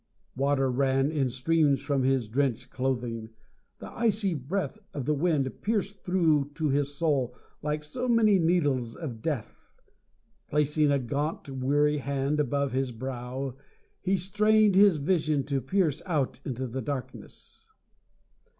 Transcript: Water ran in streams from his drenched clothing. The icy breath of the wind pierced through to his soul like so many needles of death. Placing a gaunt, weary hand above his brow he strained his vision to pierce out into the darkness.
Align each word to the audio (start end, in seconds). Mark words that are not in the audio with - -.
Water 0.35 0.71
ran 0.71 1.11
in 1.11 1.29
streams 1.29 1.79
from 1.79 2.01
his 2.01 2.27
drenched 2.27 2.71
clothing. 2.71 3.29
The 3.77 3.91
icy 3.91 4.33
breath 4.33 4.79
of 4.95 5.05
the 5.05 5.13
wind 5.13 5.61
pierced 5.61 6.03
through 6.03 6.49
to 6.55 6.69
his 6.69 6.95
soul 6.95 7.35
like 7.61 7.83
so 7.83 8.07
many 8.07 8.39
needles 8.39 8.95
of 8.95 9.21
death. 9.21 9.69
Placing 10.49 10.89
a 10.89 10.97
gaunt, 10.97 11.47
weary 11.49 11.99
hand 11.99 12.39
above 12.39 12.71
his 12.71 12.91
brow 12.91 13.55
he 14.01 14.17
strained 14.17 14.73
his 14.73 14.97
vision 14.97 15.43
to 15.43 15.61
pierce 15.61 16.01
out 16.07 16.39
into 16.43 16.65
the 16.65 16.81
darkness. 16.81 17.69